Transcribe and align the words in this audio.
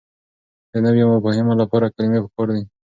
د 0.71 0.73
نويو 0.85 1.11
مفاهيمو 1.13 1.59
لپاره 1.61 1.93
کلمې 1.95 2.19
پکار 2.25 2.47
دي. 2.55 2.63